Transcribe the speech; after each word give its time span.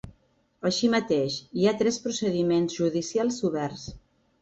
Així 0.69 0.89
mateix, 0.93 1.35
hi 1.61 1.69
ha 1.69 1.75
tres 1.83 2.01
procediments 2.07 2.83
judicials 2.83 3.43
obert. 3.53 3.91